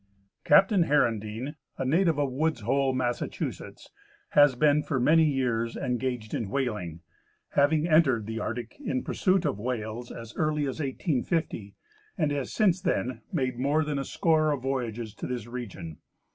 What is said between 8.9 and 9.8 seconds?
pursuit of